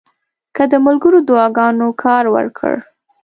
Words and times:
که 0.55 0.63
د 0.71 0.73
ملګرو 0.85 1.19
دعاګانو 1.27 1.87
کار 2.03 2.23
ورکړ. 2.35 2.73